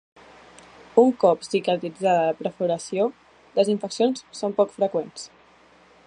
[1.01, 3.05] Un cop cicatritzada la perforació,
[3.59, 5.29] les infeccions són poc freqüents.